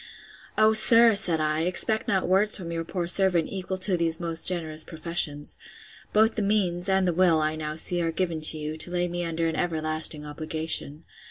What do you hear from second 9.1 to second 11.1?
under an everlasting obligation.